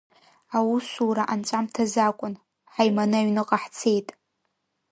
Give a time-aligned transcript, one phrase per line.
[0.57, 2.35] Аусура анҵәамҭазы акәын,
[2.73, 4.07] ҳаиманы аҩныҟа ҳцеит.